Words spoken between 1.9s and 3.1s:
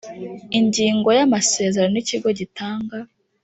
n ikigo gitanga